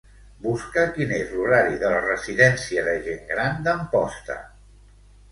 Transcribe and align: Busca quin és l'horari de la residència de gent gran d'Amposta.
Busca 0.43 0.83
quin 0.93 1.11
és 1.17 1.33
l'horari 1.33 1.75
de 1.83 1.91
la 1.95 1.99
residència 2.05 2.85
de 2.87 2.95
gent 3.09 3.21
gran 3.33 3.61
d'Amposta. 3.69 4.39